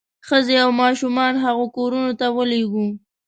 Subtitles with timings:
[0.27, 2.85] ښځې او ماشومان هغو کورونو ته ولېږو.